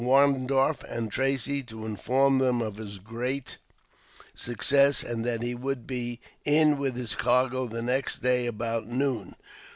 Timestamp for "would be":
5.53-6.19